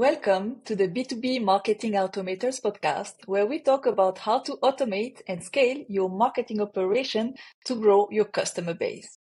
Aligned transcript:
Welcome 0.00 0.62
to 0.64 0.74
the 0.74 0.88
B2B 0.88 1.44
Marketing 1.44 1.92
Automators 1.92 2.58
podcast, 2.62 3.16
where 3.26 3.44
we 3.44 3.58
talk 3.58 3.84
about 3.84 4.16
how 4.16 4.38
to 4.38 4.56
automate 4.62 5.20
and 5.28 5.44
scale 5.44 5.84
your 5.90 6.08
marketing 6.08 6.62
operation 6.62 7.34
to 7.66 7.74
grow 7.74 8.08
your 8.10 8.24
customer 8.24 8.72
base. 8.72 9.18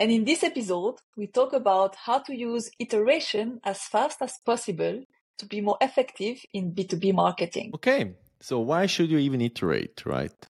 And 0.00 0.10
in 0.10 0.24
this 0.24 0.42
episode, 0.42 0.94
we 1.18 1.26
talk 1.26 1.52
about 1.52 1.96
how 1.96 2.20
to 2.20 2.34
use 2.34 2.70
iteration 2.78 3.60
as 3.62 3.82
fast 3.82 4.22
as 4.22 4.38
possible 4.38 5.02
to 5.36 5.44
be 5.44 5.60
more 5.60 5.76
effective 5.82 6.38
in 6.54 6.72
B2B 6.72 7.12
marketing. 7.12 7.72
Okay, 7.74 8.14
so 8.40 8.60
why 8.60 8.86
should 8.86 9.10
you 9.10 9.18
even 9.18 9.42
iterate, 9.42 10.06
right? 10.06 10.46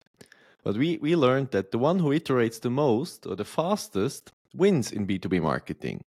But 0.64 0.76
we, 0.76 0.98
we 1.00 1.14
learned 1.14 1.52
that 1.52 1.70
the 1.70 1.78
one 1.78 2.00
who 2.00 2.08
iterates 2.08 2.60
the 2.60 2.70
most 2.70 3.26
or 3.26 3.36
the 3.36 3.44
fastest 3.44 4.32
wins 4.52 4.90
in 4.90 5.06
B2B 5.06 5.40
marketing. 5.40 6.02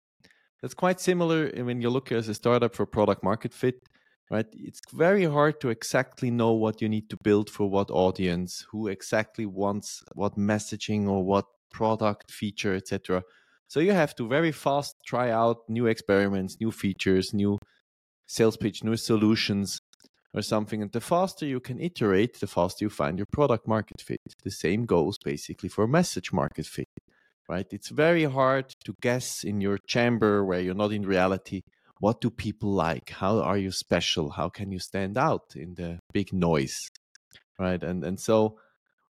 That's 0.61 0.73
quite 0.73 0.99
similar 0.99 1.51
eh, 1.53 1.61
when 1.61 1.81
you 1.81 1.89
look 1.89 2.11
as 2.11 2.27
a 2.27 2.33
startup 2.33 2.75
for 2.75 2.85
product 2.85 3.23
market 3.23 3.53
fit, 3.53 3.81
right? 4.31 4.47
It's 4.53 4.81
very 4.91 5.25
hard 5.25 5.61
to 5.61 5.69
exactly 5.69 6.31
know 6.31 6.53
what 6.53 6.81
you 6.81 6.89
need 6.89 7.09
to 7.09 7.17
build 7.23 7.49
for 7.49 7.69
what 7.69 7.91
audience, 7.91 8.65
who 8.71 8.87
exactly 8.87 9.45
wants 9.45 10.03
what 10.13 10.35
messaging 10.37 11.07
or 11.07 11.23
what 11.23 11.45
product 11.71 12.31
feature, 12.31 12.73
etc. 12.75 13.23
So 13.67 13.79
you 13.79 13.91
have 13.91 14.15
to 14.15 14.27
very 14.27 14.51
fast 14.51 14.95
try 15.05 15.29
out 15.29 15.57
new 15.69 15.85
experiments, 15.85 16.57
new 16.59 16.71
features, 16.71 17.33
new 17.33 17.59
sales 18.25 18.57
pitch, 18.57 18.83
new 18.83 18.97
solutions 18.97 19.81
or 20.33 20.41
something. 20.41 20.81
And 20.81 20.91
the 20.91 21.01
faster 21.01 21.45
you 21.45 21.59
can 21.59 21.79
iterate, 21.79 22.39
the 22.39 22.47
faster 22.47 22.85
you 22.85 22.89
find 22.89 23.19
your 23.19 23.27
product 23.31 23.67
market 23.67 24.01
fit. 24.01 24.21
The 24.43 24.51
same 24.51 24.85
goes 24.85 25.17
basically 25.23 25.69
for 25.69 25.87
message 25.87 26.33
market 26.33 26.65
fit 26.65 26.89
right? 27.47 27.67
It's 27.71 27.89
very 27.89 28.25
hard 28.25 28.75
to 28.85 28.93
guess 29.01 29.43
in 29.43 29.61
your 29.61 29.77
chamber 29.77 30.43
where 30.43 30.59
you're 30.61 30.73
not 30.73 30.91
in 30.91 31.03
reality. 31.03 31.61
What 31.99 32.21
do 32.21 32.29
people 32.29 32.71
like? 32.71 33.09
How 33.09 33.39
are 33.39 33.57
you 33.57 33.71
special? 33.71 34.31
How 34.31 34.49
can 34.49 34.71
you 34.71 34.79
stand 34.79 35.17
out 35.17 35.53
in 35.55 35.75
the 35.75 35.99
big 36.13 36.31
noise, 36.31 36.89
right? 37.59 37.81
And 37.81 38.03
and 38.03 38.19
so 38.19 38.59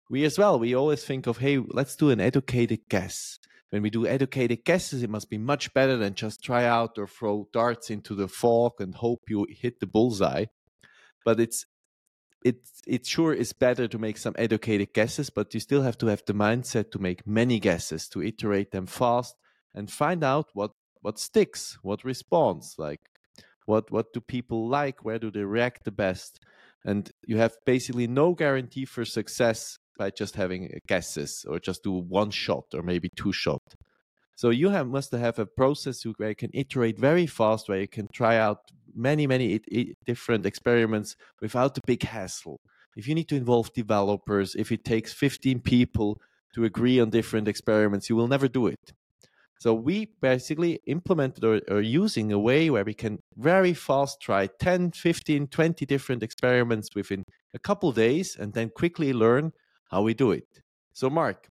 we 0.08 0.24
as 0.24 0.38
well, 0.38 0.58
we 0.58 0.74
always 0.74 1.04
think 1.04 1.26
of, 1.26 1.38
hey, 1.38 1.58
let's 1.58 1.96
do 1.96 2.10
an 2.10 2.20
educated 2.20 2.80
guess. 2.88 3.38
When 3.70 3.82
we 3.82 3.90
do 3.90 4.06
educated 4.06 4.64
guesses, 4.64 5.02
it 5.02 5.10
must 5.10 5.28
be 5.28 5.38
much 5.38 5.74
better 5.74 5.96
than 5.96 6.14
just 6.14 6.42
try 6.42 6.64
out 6.64 6.96
or 6.98 7.08
throw 7.08 7.48
darts 7.52 7.90
into 7.90 8.14
the 8.14 8.28
fog 8.28 8.74
and 8.78 8.94
hope 8.94 9.22
you 9.28 9.46
hit 9.50 9.80
the 9.80 9.86
bullseye. 9.86 10.44
But 11.24 11.40
it's 11.40 11.66
it 12.44 12.56
it 12.86 13.06
sure 13.06 13.32
is 13.32 13.52
better 13.52 13.88
to 13.88 13.98
make 13.98 14.18
some 14.18 14.34
educated 14.38 14.92
guesses, 14.92 15.30
but 15.30 15.52
you 15.54 15.60
still 15.60 15.82
have 15.82 15.98
to 15.98 16.06
have 16.06 16.22
the 16.26 16.34
mindset 16.34 16.90
to 16.92 16.98
make 16.98 17.26
many 17.26 17.58
guesses, 17.58 18.08
to 18.08 18.22
iterate 18.22 18.70
them 18.70 18.86
fast 18.86 19.36
and 19.74 19.90
find 19.90 20.22
out 20.22 20.50
what 20.54 20.72
what 21.00 21.18
sticks, 21.18 21.78
what 21.82 22.04
responds, 22.04 22.74
like 22.78 23.00
what 23.66 23.90
what 23.90 24.12
do 24.12 24.20
people 24.20 24.68
like, 24.68 25.04
where 25.04 25.18
do 25.18 25.30
they 25.30 25.44
react 25.44 25.84
the 25.84 25.92
best, 25.92 26.40
and 26.84 27.10
you 27.26 27.36
have 27.38 27.56
basically 27.64 28.06
no 28.06 28.34
guarantee 28.34 28.84
for 28.84 29.04
success 29.04 29.78
by 29.98 30.10
just 30.10 30.36
having 30.36 30.66
uh, 30.66 30.78
guesses 30.86 31.44
or 31.48 31.58
just 31.58 31.82
do 31.82 31.92
one 31.92 32.30
shot 32.30 32.64
or 32.74 32.82
maybe 32.82 33.08
two 33.16 33.32
shot. 33.32 33.62
So 34.36 34.50
you 34.50 34.68
have, 34.68 34.86
must 34.86 35.12
have 35.12 35.38
a 35.38 35.46
process 35.46 36.04
where 36.04 36.28
you 36.28 36.34
can 36.34 36.50
iterate 36.52 36.98
very 36.98 37.26
fast, 37.26 37.68
where 37.68 37.80
you 37.80 37.88
can 37.88 38.06
try 38.12 38.36
out 38.36 38.70
many, 38.96 39.26
many 39.26 39.60
different 40.04 40.46
experiments 40.46 41.16
without 41.40 41.74
the 41.74 41.82
big 41.86 42.02
hassle. 42.02 42.60
If 42.96 43.06
you 43.06 43.14
need 43.14 43.28
to 43.28 43.36
involve 43.36 43.72
developers, 43.74 44.54
if 44.54 44.72
it 44.72 44.84
takes 44.84 45.12
15 45.12 45.60
people 45.60 46.20
to 46.54 46.64
agree 46.64 46.98
on 46.98 47.10
different 47.10 47.46
experiments, 47.48 48.08
you 48.08 48.16
will 48.16 48.28
never 48.28 48.48
do 48.48 48.66
it. 48.66 48.92
So 49.58 49.72
we 49.72 50.10
basically 50.20 50.80
implemented 50.86 51.42
or, 51.44 51.60
or 51.68 51.80
using 51.80 52.32
a 52.32 52.38
way 52.38 52.68
where 52.68 52.84
we 52.84 52.94
can 52.94 53.18
very 53.36 53.72
fast 53.72 54.20
try 54.20 54.46
10, 54.46 54.92
15, 54.92 55.46
20 55.46 55.86
different 55.86 56.22
experiments 56.22 56.90
within 56.94 57.24
a 57.54 57.58
couple 57.58 57.92
days 57.92 58.36
and 58.38 58.52
then 58.52 58.70
quickly 58.70 59.12
learn 59.12 59.52
how 59.90 60.02
we 60.02 60.14
do 60.14 60.30
it. 60.30 60.46
So 60.92 61.08
Mark, 61.08 61.48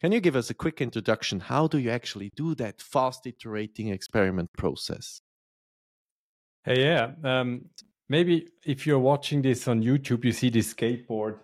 can 0.00 0.12
you 0.12 0.20
give 0.20 0.36
us 0.36 0.50
a 0.50 0.54
quick 0.54 0.82
introduction? 0.82 1.40
How 1.40 1.66
do 1.66 1.78
you 1.78 1.90
actually 1.90 2.30
do 2.36 2.54
that 2.56 2.82
fast 2.82 3.26
iterating 3.26 3.88
experiment 3.88 4.50
process? 4.56 5.20
Hey, 6.66 6.82
yeah. 6.82 7.12
Um, 7.22 7.66
maybe 8.08 8.48
if 8.64 8.88
you're 8.88 8.98
watching 8.98 9.40
this 9.40 9.68
on 9.68 9.84
YouTube, 9.84 10.24
you 10.24 10.32
see 10.32 10.50
this 10.50 10.74
skateboard, 10.74 11.38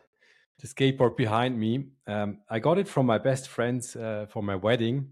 the 0.59 0.67
skateboard 0.67 1.17
behind 1.17 1.57
me. 1.57 1.85
Um, 2.09 2.39
I 2.51 2.59
got 2.59 2.77
it 2.77 2.89
from 2.89 3.07
my 3.07 3.19
best 3.19 3.47
friends 3.47 3.95
uh, 3.95 4.27
for 4.29 4.43
my 4.43 4.57
wedding, 4.57 5.11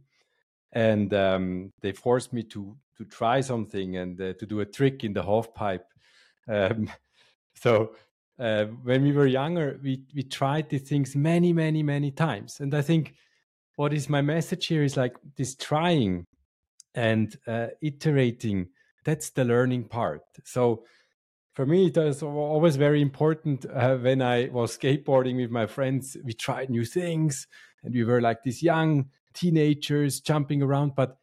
and 0.73 1.15
um, 1.15 1.73
they 1.81 1.93
forced 1.93 2.33
me 2.33 2.43
to 2.43 2.77
to 2.97 3.05
try 3.05 3.41
something 3.41 3.99
and 3.99 4.21
uh, 4.21 4.33
to 4.33 4.47
do 4.47 4.59
a 4.59 4.67
trick 4.67 5.05
in 5.05 5.13
the 5.13 5.23
half 5.23 5.55
pipe. 5.55 5.87
Um, 6.49 6.91
so 7.55 7.95
uh, 8.41 8.65
when 8.83 9.05
we 9.05 9.13
were 9.13 9.29
younger, 9.29 9.79
we 9.81 10.03
we 10.13 10.25
tried 10.25 10.71
these 10.71 10.89
things 10.89 11.15
many, 11.15 11.53
many, 11.53 11.85
many 11.85 12.11
times, 12.11 12.59
and 12.59 12.75
I 12.75 12.83
think 12.83 13.15
what 13.77 13.93
is 13.93 14.09
my 14.09 14.23
message 14.23 14.67
here 14.67 14.83
is 14.83 14.97
like 14.97 15.15
this 15.37 15.55
trying 15.55 16.27
and 16.97 17.37
uh, 17.47 17.69
iterating 17.81 18.71
that's 19.05 19.31
the 19.31 19.45
learning 19.45 19.85
part. 19.85 20.23
So 20.45 20.85
for 21.55 21.67
me 21.67 21.87
it 21.87 21.97
was 21.97 22.23
always 22.23 22.77
very 22.77 23.03
important 23.03 23.67
uh, 23.67 23.97
when 23.97 24.23
i 24.23 24.49
was 24.53 24.79
skateboarding 24.79 25.37
with 25.37 25.51
my 25.51 25.67
friends 25.67 26.17
we 26.25 26.33
tried 26.33 26.71
new 26.71 26.85
things 26.85 27.49
and 27.83 27.93
we 27.93 28.05
were 28.05 28.21
like 28.21 28.43
these 28.45 28.63
young 28.63 29.07
teenagers 29.35 30.21
jumping 30.21 30.63
around 30.63 30.95
but 30.95 31.19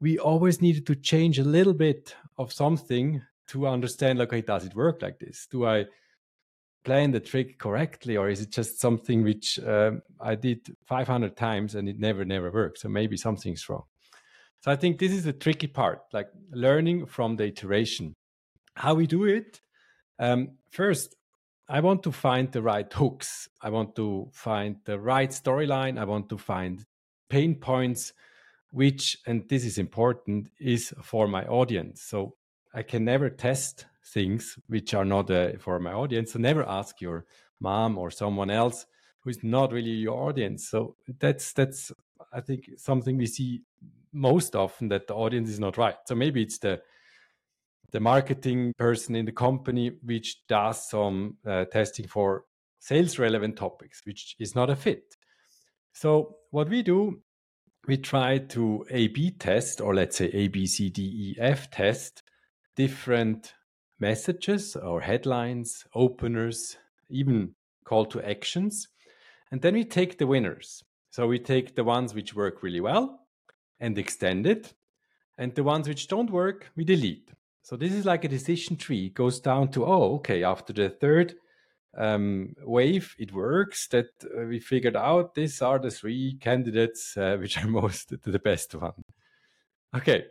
we 0.00 0.18
always 0.18 0.60
needed 0.60 0.86
to 0.86 0.94
change 0.94 1.38
a 1.38 1.44
little 1.44 1.72
bit 1.72 2.14
of 2.38 2.52
something 2.52 3.22
to 3.48 3.66
understand 3.66 4.18
like 4.18 4.28
okay 4.28 4.40
does 4.42 4.64
it 4.64 4.74
work 4.74 5.02
like 5.02 5.18
this? 5.18 5.46
Do 5.50 5.66
i 5.66 5.86
plan 6.84 7.10
the 7.10 7.20
trick 7.20 7.58
correctly 7.58 8.16
or 8.16 8.28
is 8.28 8.40
it 8.40 8.50
just 8.50 8.78
something 8.80 9.24
which 9.24 9.58
um, 9.66 10.02
i 10.20 10.34
did 10.34 10.76
500 10.86 11.36
times 11.36 11.74
and 11.74 11.88
it 11.88 11.98
never 11.98 12.24
never 12.24 12.50
worked? 12.50 12.78
So 12.78 12.88
maybe 12.88 13.16
something's 13.16 13.68
wrong 13.68 13.84
so 14.66 14.72
i 14.72 14.76
think 14.76 14.98
this 14.98 15.12
is 15.12 15.24
the 15.24 15.32
tricky 15.32 15.68
part 15.68 16.00
like 16.12 16.28
learning 16.50 17.06
from 17.06 17.36
the 17.36 17.44
iteration 17.44 18.12
how 18.74 18.94
we 18.94 19.06
do 19.06 19.24
it 19.24 19.60
um, 20.18 20.50
first 20.70 21.14
i 21.68 21.80
want 21.80 22.02
to 22.02 22.10
find 22.10 22.52
the 22.52 22.60
right 22.60 22.92
hooks 22.92 23.48
i 23.62 23.70
want 23.70 23.94
to 23.94 24.28
find 24.32 24.76
the 24.84 24.98
right 24.98 25.30
storyline 25.30 25.98
i 25.98 26.04
want 26.04 26.28
to 26.28 26.36
find 26.36 26.84
pain 27.30 27.54
points 27.54 28.12
which 28.72 29.16
and 29.26 29.48
this 29.48 29.64
is 29.64 29.78
important 29.78 30.50
is 30.58 30.92
for 31.02 31.28
my 31.28 31.44
audience 31.46 32.02
so 32.02 32.34
i 32.74 32.82
can 32.82 33.04
never 33.04 33.30
test 33.30 33.86
things 34.06 34.58
which 34.68 34.94
are 34.94 35.04
not 35.04 35.30
uh, 35.30 35.52
for 35.58 35.78
my 35.78 35.92
audience. 35.92 36.32
So 36.32 36.38
never 36.38 36.66
ask 36.68 37.00
your 37.00 37.26
mom 37.60 37.98
or 37.98 38.10
someone 38.10 38.50
else 38.50 38.86
who 39.20 39.30
is 39.30 39.42
not 39.42 39.72
really 39.72 39.90
your 39.90 40.28
audience. 40.28 40.68
So 40.68 40.96
that's 41.18 41.52
that's 41.52 41.92
I 42.32 42.40
think 42.40 42.70
something 42.76 43.16
we 43.16 43.26
see 43.26 43.62
most 44.16 44.56
often 44.56 44.88
that 44.88 45.06
the 45.06 45.14
audience 45.14 45.50
is 45.50 45.60
not 45.60 45.76
right. 45.76 45.96
So 46.06 46.14
maybe 46.14 46.42
it's 46.42 46.58
the 46.58 46.80
the 47.92 48.00
marketing 48.00 48.72
person 48.76 49.14
in 49.14 49.26
the 49.26 49.32
company 49.32 49.92
which 50.02 50.46
does 50.48 50.88
some 50.88 51.36
uh, 51.46 51.66
testing 51.66 52.08
for 52.08 52.44
sales 52.80 53.18
relevant 53.18 53.56
topics, 53.56 54.02
which 54.04 54.34
is 54.40 54.54
not 54.54 54.70
a 54.70 54.76
fit. 54.76 55.04
So 55.92 56.36
what 56.50 56.68
we 56.68 56.82
do, 56.82 57.22
we 57.86 57.96
try 57.96 58.38
to 58.38 58.84
A 58.90 59.08
B 59.08 59.30
test, 59.30 59.80
or 59.80 59.94
let's 59.94 60.16
say 60.16 60.26
A 60.32 60.48
B 60.48 60.66
C 60.66 60.90
D 60.90 61.02
E 61.02 61.40
F 61.40 61.70
test 61.70 62.22
different 62.74 63.54
messages 64.00 64.76
or 64.76 65.00
headlines, 65.00 65.84
openers, 65.94 66.76
even 67.08 67.54
call 67.84 68.04
to 68.06 68.20
actions. 68.20 68.88
And 69.50 69.62
then 69.62 69.74
we 69.74 69.84
take 69.84 70.18
the 70.18 70.26
winners. 70.26 70.82
So 71.10 71.26
we 71.26 71.38
take 71.38 71.76
the 71.76 71.84
ones 71.84 72.14
which 72.14 72.34
work 72.34 72.62
really 72.62 72.80
well 72.80 73.25
and 73.80 73.98
extend 73.98 74.46
it. 74.46 74.74
And 75.38 75.54
the 75.54 75.64
ones 75.64 75.88
which 75.88 76.08
don't 76.08 76.30
work, 76.30 76.70
we 76.76 76.84
delete. 76.84 77.30
So 77.62 77.76
this 77.76 77.92
is 77.92 78.04
like 78.04 78.24
a 78.24 78.28
decision 78.28 78.76
tree. 78.76 79.06
It 79.06 79.14
goes 79.14 79.40
down 79.40 79.70
to, 79.72 79.84
oh, 79.84 80.14
okay, 80.16 80.44
after 80.44 80.72
the 80.72 80.88
third 80.88 81.34
um, 81.96 82.54
wave, 82.62 83.14
it 83.18 83.32
works. 83.32 83.88
That 83.88 84.06
uh, 84.24 84.44
we 84.44 84.60
figured 84.60 84.96
out 84.96 85.34
these 85.34 85.60
are 85.62 85.78
the 85.78 85.90
three 85.90 86.38
candidates 86.40 87.16
uh, 87.16 87.36
which 87.40 87.58
are 87.58 87.66
most 87.66 88.14
the 88.22 88.38
best 88.38 88.74
one. 88.74 89.02
Okay, 89.94 90.26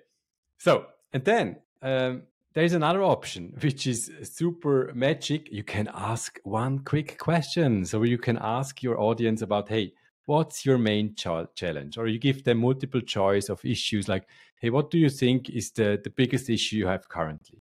so 0.57 0.85
and 1.11 1.23
then 1.25 1.57
um, 1.81 2.23
there's 2.55 2.73
another 2.73 3.03
option 3.03 3.53
which 3.61 3.85
is 3.85 4.11
super 4.23 4.91
magic 4.95 5.51
you 5.51 5.63
can 5.63 5.89
ask 5.93 6.39
one 6.43 6.79
quick 6.79 7.17
question 7.19 7.85
so 7.85 8.01
you 8.03 8.17
can 8.17 8.39
ask 8.41 8.81
your 8.81 8.99
audience 8.99 9.41
about 9.41 9.69
hey 9.69 9.93
what's 10.25 10.65
your 10.65 10.77
main 10.77 11.15
ch- 11.15 11.27
challenge 11.55 11.97
or 11.97 12.07
you 12.07 12.19
give 12.19 12.43
them 12.43 12.59
multiple 12.59 13.01
choice 13.01 13.49
of 13.49 13.63
issues 13.63 14.07
like 14.07 14.27
hey 14.59 14.69
what 14.69 14.89
do 14.91 14.97
you 14.97 15.09
think 15.09 15.49
is 15.49 15.71
the, 15.71 15.99
the 16.03 16.09
biggest 16.09 16.49
issue 16.49 16.77
you 16.77 16.87
have 16.87 17.07
currently 17.09 17.61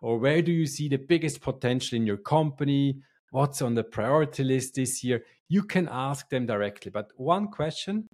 or 0.00 0.18
where 0.18 0.42
do 0.42 0.52
you 0.52 0.66
see 0.66 0.88
the 0.88 0.98
biggest 0.98 1.40
potential 1.40 1.96
in 1.96 2.06
your 2.06 2.18
company 2.18 2.96
what's 3.30 3.62
on 3.62 3.74
the 3.74 3.84
priority 3.84 4.44
list 4.44 4.74
this 4.74 5.02
year 5.02 5.24
you 5.48 5.62
can 5.62 5.88
ask 5.90 6.28
them 6.28 6.46
directly 6.46 6.90
but 6.90 7.10
one 7.16 7.48
question 7.48 8.08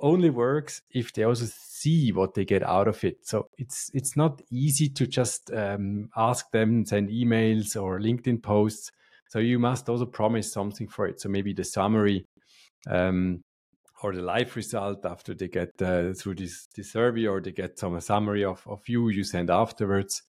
only 0.00 0.30
works 0.30 0.82
if 0.90 1.12
they 1.12 1.22
also 1.22 1.46
see 1.46 2.12
what 2.12 2.34
they 2.34 2.44
get 2.44 2.62
out 2.62 2.88
of 2.88 3.02
it. 3.04 3.26
So 3.26 3.48
it's 3.58 3.90
it's 3.94 4.16
not 4.16 4.42
easy 4.50 4.88
to 4.90 5.06
just 5.06 5.52
um, 5.52 6.10
ask 6.16 6.50
them, 6.50 6.84
send 6.84 7.08
emails 7.08 7.80
or 7.80 8.00
LinkedIn 8.00 8.42
posts. 8.42 8.90
So 9.28 9.38
you 9.38 9.58
must 9.58 9.88
also 9.88 10.06
promise 10.06 10.52
something 10.52 10.88
for 10.88 11.06
it. 11.06 11.20
So 11.20 11.28
maybe 11.28 11.52
the 11.52 11.64
summary 11.64 12.26
um, 12.88 13.42
or 14.02 14.14
the 14.14 14.22
live 14.22 14.54
result 14.56 15.04
after 15.06 15.34
they 15.34 15.48
get 15.48 15.70
uh, 15.80 16.12
through 16.12 16.34
this, 16.34 16.66
this 16.76 16.92
survey 16.92 17.26
or 17.26 17.40
they 17.40 17.52
get 17.52 17.78
some 17.78 17.98
summary 18.00 18.44
of, 18.44 18.62
of 18.66 18.88
you 18.88 19.08
you 19.08 19.24
send 19.24 19.50
afterwards. 19.50 20.22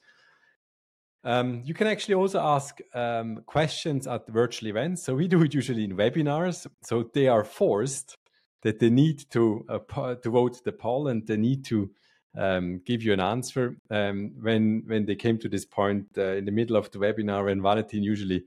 Um, 1.24 1.64
you 1.66 1.74
can 1.74 1.88
actually 1.88 2.14
also 2.16 2.40
ask 2.40 2.78
um, 2.94 3.42
questions 3.48 4.06
at 4.06 4.28
virtual 4.28 4.70
events. 4.70 5.04
So 5.04 5.16
we 5.16 5.28
do 5.28 5.42
it 5.42 5.56
usually 5.56 5.84
in 5.84 5.98
webinars. 5.98 6.68
So 6.84 7.10
they 7.14 7.28
are 7.28 7.44
forced 7.44 8.16
that 8.62 8.80
they 8.80 8.92
need 8.92 9.30
to 9.32 9.66
uh, 9.68 10.16
to 10.16 10.30
vote 10.30 10.64
the 10.64 10.72
poll 10.72 11.08
and 11.08 11.26
they 11.26 11.38
need 11.38 11.66
to 11.66 11.90
um, 12.38 12.82
give 12.86 13.02
you 13.02 13.14
an 13.14 13.20
answer. 13.20 13.78
Um, 13.90 14.34
when 14.40 14.84
when 14.86 15.06
they 15.06 15.16
came 15.16 15.40
to 15.40 15.50
this 15.50 15.66
point 15.66 16.06
uh, 16.18 16.36
in 16.36 16.46
the 16.46 16.52
middle 16.52 16.76
of 16.76 16.92
the 16.92 17.00
webinar, 17.00 17.46
when 17.46 17.62
Valentin 17.62 18.04
usually 18.04 18.44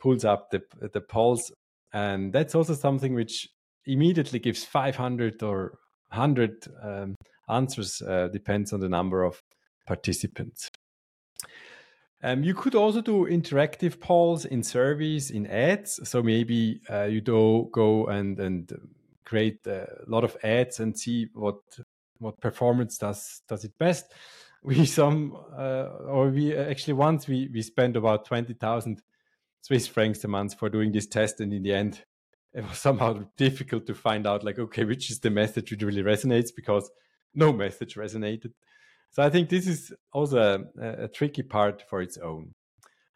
pulls 0.00 0.24
up 0.24 0.50
the 0.50 0.62
the 0.92 1.00
polls, 1.00 1.52
and 1.92 2.32
that's 2.32 2.54
also 2.54 2.74
something 2.74 3.14
which 3.14 3.48
immediately 3.86 4.38
gives 4.38 4.64
500 4.64 5.42
or 5.42 5.78
100 6.08 6.66
um, 6.82 7.14
answers. 7.48 8.00
Uh, 8.02 8.28
depends 8.28 8.72
on 8.72 8.80
the 8.80 8.88
number 8.88 9.22
of 9.22 9.42
participants. 9.86 10.70
Um, 12.22 12.44
you 12.44 12.54
could 12.54 12.74
also 12.76 13.00
do 13.00 13.26
interactive 13.26 13.98
polls 13.98 14.44
in 14.44 14.62
surveys, 14.62 15.30
in 15.30 15.46
ads. 15.48 16.08
So 16.08 16.22
maybe 16.22 16.80
uh, 16.88 17.04
you 17.04 17.20
do 17.20 17.68
go 17.72 18.06
and 18.06 18.38
and 18.38 18.72
create 19.24 19.66
a 19.66 19.86
lot 20.06 20.24
of 20.24 20.36
ads 20.44 20.78
and 20.78 20.96
see 20.96 21.28
what 21.34 21.56
what 22.18 22.40
performance 22.40 22.98
does 22.98 23.42
does 23.48 23.64
it 23.64 23.76
best. 23.78 24.12
We 24.64 24.86
some 24.86 25.36
uh, 25.58 25.88
or 26.06 26.28
we 26.28 26.54
actually 26.56 26.92
once 26.92 27.26
we 27.26 27.50
we 27.52 27.62
spent 27.62 27.96
about 27.96 28.26
twenty 28.26 28.54
thousand 28.54 29.02
Swiss 29.62 29.86
francs 29.86 30.22
a 30.24 30.28
month 30.28 30.58
for 30.58 30.68
doing 30.68 30.92
this 30.92 31.06
test, 31.06 31.40
and 31.40 31.52
in 31.52 31.62
the 31.62 31.72
end, 31.72 32.04
it 32.52 32.68
was 32.68 32.78
somehow 32.86 33.24
difficult 33.36 33.86
to 33.86 33.94
find 33.94 34.26
out 34.26 34.44
like 34.44 34.58
okay, 34.58 34.84
which 34.84 35.10
is 35.10 35.20
the 35.20 35.30
message 35.30 35.70
which 35.70 35.82
really 35.82 36.02
resonates 36.02 36.50
because 36.54 36.90
no 37.34 37.52
message 37.52 37.94
resonated. 37.94 38.52
So 39.10 39.22
I 39.22 39.30
think 39.30 39.48
this 39.48 39.66
is 39.66 39.92
also 40.12 40.64
a, 40.78 41.04
a, 41.04 41.08
tricky 41.08 41.42
part 41.42 41.82
for 41.88 42.00
its 42.00 42.16
own. 42.16 42.54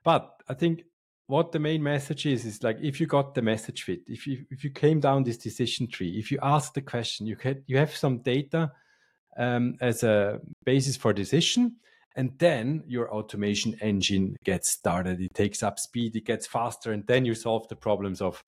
But 0.04 0.30
I 0.48 0.54
think 0.54 0.82
what 1.26 1.52
the 1.52 1.58
main 1.58 1.82
message 1.82 2.26
is 2.26 2.44
is 2.44 2.62
like 2.62 2.78
if 2.80 3.00
you 3.00 3.06
got 3.06 3.34
the 3.34 3.42
message 3.42 3.82
fit, 3.82 4.00
if 4.06 4.26
you 4.26 4.44
if 4.50 4.62
you 4.62 4.70
came 4.70 5.00
down 5.00 5.24
this 5.24 5.38
decision 5.38 5.88
tree, 5.88 6.18
if 6.18 6.30
you 6.30 6.38
ask 6.42 6.74
the 6.74 6.82
question, 6.82 7.26
you 7.26 7.36
had 7.42 7.62
you 7.66 7.76
have 7.78 7.94
some 7.94 8.18
data 8.18 8.72
um, 9.36 9.74
as 9.80 10.02
a 10.02 10.38
basis 10.64 10.96
for 10.96 11.12
decision, 11.12 11.76
and 12.16 12.32
then 12.38 12.82
your 12.86 13.12
automation 13.12 13.76
engine 13.80 14.36
gets 14.42 14.70
started. 14.70 15.20
It 15.20 15.34
takes 15.34 15.62
up 15.62 15.78
speed, 15.78 16.16
it 16.16 16.24
gets 16.24 16.46
faster, 16.46 16.92
and 16.92 17.06
then 17.06 17.24
you 17.26 17.34
solve 17.34 17.68
the 17.68 17.76
problems 17.76 18.22
of 18.22 18.42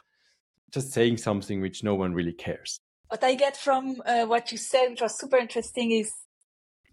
just 0.70 0.92
saying 0.92 1.18
something 1.18 1.60
which 1.60 1.84
no 1.84 1.94
one 1.94 2.14
really 2.14 2.32
cares. 2.32 2.78
What 3.08 3.22
I 3.22 3.34
get 3.34 3.56
from 3.56 4.02
uh, 4.04 4.24
what 4.24 4.50
you 4.52 4.58
said, 4.58 4.90
which 4.90 5.02
was 5.02 5.18
super 5.18 5.36
interesting, 5.36 5.92
is 5.92 6.12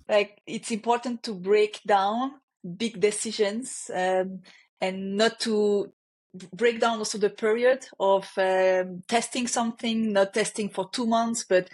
like 0.08 0.42
it's 0.46 0.72
important 0.72 1.24
to 1.24 1.34
break 1.34 1.82
down 1.88 2.34
big 2.78 3.00
decisions 3.00 3.90
um, 3.94 4.42
and 4.82 5.18
not 5.18 5.40
to 5.40 5.92
break 6.54 6.82
down 6.82 6.98
also 7.00 7.18
the 7.18 7.30
period 7.30 7.88
of 8.00 8.30
um, 8.38 9.02
testing 9.08 9.48
something 9.48 10.12
not 10.12 10.34
testing 10.34 10.70
for 10.70 10.90
two 10.90 11.06
months 11.06 11.46
but 11.48 11.70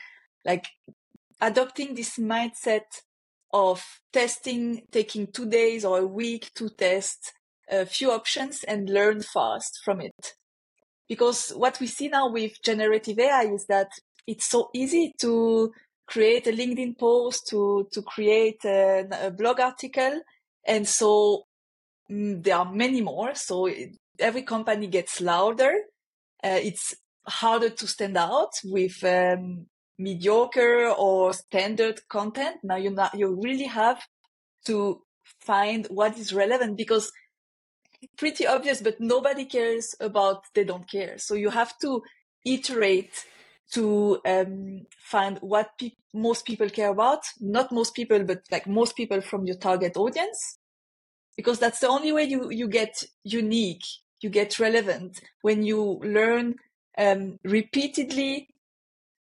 like 0.46 0.68
adopting 1.40 1.96
this 1.96 2.18
mindset 2.18 2.84
of 3.54 3.84
testing 4.14 4.84
taking 4.92 5.28
two 5.28 5.48
days 5.48 5.86
or 5.86 6.00
a 6.00 6.06
week 6.06 6.52
to 6.56 6.70
test 6.70 7.34
a 7.70 7.86
few 7.86 8.12
options 8.12 8.64
and 8.64 8.90
learn 8.90 9.22
fast 9.22 9.80
from 9.84 10.02
it 10.02 10.34
because 11.08 11.50
what 11.52 11.80
we 11.80 11.88
see 11.88 12.08
now 12.08 12.30
with 12.30 12.62
generative 12.64 13.20
ai 13.20 13.44
is 13.54 13.66
that 13.68 13.90
it's 14.28 14.50
so 14.50 14.70
easy 14.74 15.14
to 15.20 15.72
create 16.12 16.46
a 16.48 16.52
LinkedIn 16.52 16.98
post, 16.98 17.48
to, 17.50 17.88
to 17.94 18.02
create 18.02 18.64
a, 18.66 19.08
a 19.28 19.32
blog 19.32 19.60
article. 19.60 20.22
And 20.66 20.88
so 20.88 21.44
mm, 22.12 22.44
there 22.44 22.58
are 22.58 22.72
many 22.72 23.02
more. 23.02 23.34
So 23.34 23.68
it, 23.68 23.98
every 24.20 24.44
company 24.44 24.88
gets 24.88 25.22
louder. 25.22 25.74
Uh, 26.44 26.60
it's 26.62 26.94
harder 27.26 27.70
to 27.70 27.88
stand 27.88 28.18
out 28.18 28.52
with 28.66 29.02
um, 29.04 29.68
mediocre 30.02 30.88
or 30.90 31.34
standard 31.34 32.02
content. 32.10 32.58
Now 32.64 32.78
you 32.78 32.90
not, 32.90 33.14
you 33.14 33.40
really 33.42 33.66
have 33.66 34.02
to 34.66 35.02
find 35.40 35.88
what 35.90 36.18
is 36.18 36.34
relevant 36.34 36.78
because 36.78 37.12
pretty 38.18 38.48
obvious, 38.48 38.82
but 38.82 39.00
nobody 39.00 39.46
cares 39.46 39.96
about 40.00 40.44
they 40.56 40.64
don't 40.64 40.90
care. 40.90 41.18
So 41.18 41.36
you 41.36 41.50
have 41.50 41.78
to 41.80 42.02
iterate 42.46 43.26
to 43.74 44.20
um, 44.26 44.82
find 44.98 45.38
what 45.40 45.70
pe- 45.80 45.92
most 46.14 46.46
people 46.46 46.70
care 46.70 46.90
about. 46.90 47.22
Not 47.40 47.72
most 47.72 47.94
people, 47.96 48.24
but 48.24 48.42
like 48.52 48.68
most 48.68 48.96
people 48.96 49.22
from 49.22 49.46
your 49.46 49.58
target 49.58 49.96
audience, 49.96 50.58
because 51.38 51.60
that's 51.60 51.80
the 51.80 51.88
only 51.88 52.12
way 52.12 52.24
you 52.24 52.50
you 52.50 52.68
get 52.68 53.04
unique, 53.24 53.86
you 54.22 54.30
get 54.30 54.60
relevant 54.60 55.22
when 55.42 55.64
you 55.64 56.00
learn 56.04 56.56
um, 56.98 57.38
repeatedly 57.44 58.48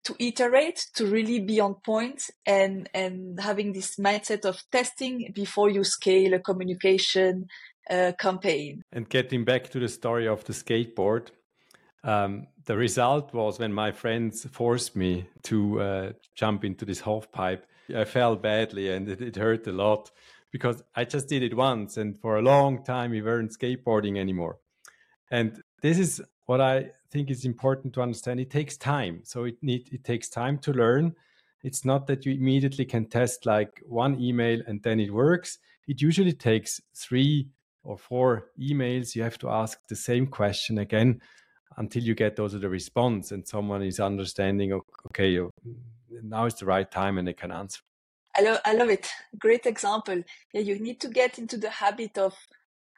to 0.09 0.17
iterate, 0.19 0.87
to 0.95 1.07
really 1.07 1.39
be 1.39 1.61
on 1.61 1.75
point, 1.75 2.31
and 2.47 2.89
and 2.95 3.39
having 3.41 3.73
this 3.73 3.97
mindset 3.97 4.47
of 4.47 4.63
testing 4.73 5.31
before 5.35 5.71
you 5.71 5.85
scale 5.85 6.33
a 6.33 6.39
communication 6.39 7.47
uh, 7.91 8.13
campaign. 8.19 8.83
And 8.91 9.09
getting 9.09 9.45
back 9.45 9.69
to 9.71 9.79
the 9.79 9.89
story 9.89 10.27
of 10.27 10.45
the 10.45 10.55
skateboard, 10.55 11.29
um, 12.03 12.47
the 12.65 12.77
result 12.77 13.35
was 13.35 13.59
when 13.59 13.73
my 13.73 13.93
friends 13.93 14.47
forced 14.51 14.97
me 14.97 15.27
to 15.43 15.81
uh, 15.81 16.13
jump 16.35 16.65
into 16.65 16.87
this 16.87 17.01
half 17.01 17.31
pipe. 17.31 17.67
I 17.95 18.05
fell 18.05 18.37
badly 18.37 18.91
and 18.91 19.09
it, 19.09 19.21
it, 19.21 19.37
hurt 19.37 19.67
a 19.67 19.73
lot 19.73 20.11
because 20.51 20.83
I 20.95 21.05
just 21.05 21.29
did 21.29 21.43
it 21.43 21.55
once, 21.55 21.99
and 21.99 22.19
for 22.19 22.37
a 22.37 22.43
long 22.43 22.83
time 22.83 23.11
we 23.11 23.21
weren't 23.21 23.53
skateboarding 23.59 24.19
anymore. 24.19 24.57
And 25.31 25.63
this 25.83 25.99
is 25.99 26.23
what 26.49 26.63
I 26.63 26.91
think 27.11 27.31
is 27.31 27.45
important 27.45 27.93
to 27.93 28.01
understand. 28.01 28.41
It 28.41 28.51
takes 28.51 28.79
time, 28.79 29.21
so 29.23 29.45
it 29.45 29.57
need 29.63 29.91
it 29.93 30.03
takes 30.03 30.31
time 30.31 30.59
to 30.61 30.73
learn. 30.73 31.15
It's 31.63 31.85
not 31.85 32.07
that 32.07 32.25
you 32.25 32.33
immediately 32.33 32.87
can 32.87 33.05
test 33.05 33.45
like 33.45 33.83
one 33.87 34.19
email 34.19 34.61
and 34.67 34.83
then 34.83 34.99
it 34.99 35.13
works. 35.13 35.59
It 35.89 36.01
usually 36.01 36.33
takes 36.33 36.81
three 36.97 37.49
or 37.85 37.99
four 37.99 38.51
emails. 38.59 39.15
You 39.15 39.23
have 39.25 39.39
to 39.39 39.51
ask 39.51 39.79
the 39.89 39.97
same 39.97 40.27
question 40.27 40.79
again 40.79 41.21
until 41.77 42.03
you 42.03 42.15
get 42.15 42.39
also 42.39 42.59
the 42.59 42.69
response 42.69 43.33
and 43.33 43.47
someone 43.47 43.83
is 43.83 44.01
understanding 44.01 44.73
okay 45.07 45.39
oh, 45.39 45.51
now 46.23 46.47
is 46.47 46.55
the 46.55 46.65
right 46.65 46.91
time 46.91 47.19
and 47.19 47.29
they 47.29 47.33
can 47.33 47.53
answer 47.53 47.81
i 48.37 48.43
love 48.43 48.59
i 48.65 48.75
love 48.75 48.89
it 48.89 49.09
great 49.39 49.65
example 49.65 50.21
yeah 50.53 50.61
you 50.61 50.79
need 50.81 51.01
to 51.01 51.09
get 51.09 51.39
into 51.39 51.57
the 51.57 51.71
habit 51.71 52.19
of 52.19 52.35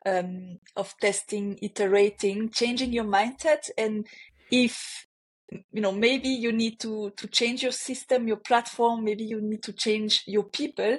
um, 0.07 0.59
of 0.77 0.95
testing 1.01 1.59
iterating 1.63 2.49
changing 2.51 2.93
your 2.93 3.05
mindset 3.05 3.69
and 3.77 4.07
if 4.51 5.07
you 5.73 5.81
know 5.81 5.93
maybe 5.93 6.29
you 6.29 6.53
need 6.53 6.79
to 6.79 7.11
to 7.17 7.27
change 7.27 7.63
your 7.63 7.73
system 7.73 8.29
your 8.29 8.37
platform 8.37 9.05
maybe 9.05 9.25
you 9.25 9.41
need 9.41 9.63
to 9.63 9.73
change 9.73 10.23
your 10.27 10.45
people 10.45 10.99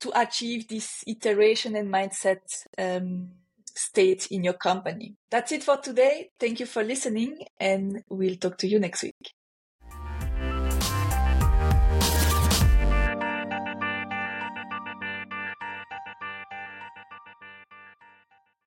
to 0.00 0.12
achieve 0.14 0.68
this 0.68 1.02
iteration 1.06 1.76
and 1.76 1.92
mindset 1.92 2.40
um, 2.78 3.30
state 3.78 4.28
in 4.30 4.44
your 4.44 4.54
company. 4.54 5.14
That's 5.30 5.52
it 5.52 5.62
for 5.62 5.76
today. 5.76 6.30
Thank 6.38 6.60
you 6.60 6.66
for 6.66 6.82
listening 6.82 7.38
and 7.58 8.02
we'll 8.08 8.36
talk 8.36 8.58
to 8.58 8.68
you 8.68 8.78
next 8.78 9.02
week. 9.02 9.37